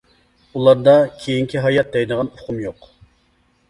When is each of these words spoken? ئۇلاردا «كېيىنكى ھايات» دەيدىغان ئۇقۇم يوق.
ئۇلاردا 0.59 0.95
«كېيىنكى 1.21 1.63
ھايات» 1.69 1.95
دەيدىغان 1.99 2.35
ئۇقۇم 2.35 2.63
يوق. 2.69 2.95